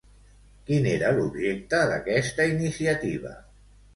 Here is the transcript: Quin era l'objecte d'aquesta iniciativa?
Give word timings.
Quin 0.69 0.87
era 0.93 1.11
l'objecte 1.17 1.83
d'aquesta 1.91 2.47
iniciativa? 2.53 3.37